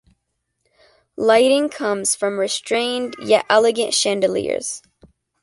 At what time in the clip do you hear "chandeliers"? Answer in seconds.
3.93-4.81